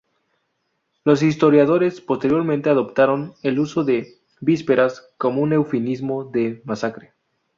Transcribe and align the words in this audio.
Los 1.05 1.21
historiadores 1.21 2.01
posteriores 2.01 2.65
adoptaron 2.65 3.35
el 3.43 3.59
uso 3.59 3.83
de 3.83 4.15
"vísperas" 4.39 5.07
como 5.19 5.45
eufemismo 5.53 6.23
de 6.23 6.59
"masacre". 6.65 7.13